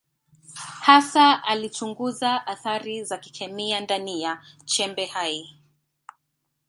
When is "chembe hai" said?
4.65-5.57